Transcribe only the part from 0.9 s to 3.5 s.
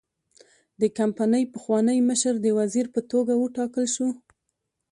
کمپنۍ پخوانی مشر د وزیر په توګه